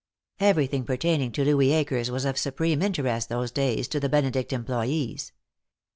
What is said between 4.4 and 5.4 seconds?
employees.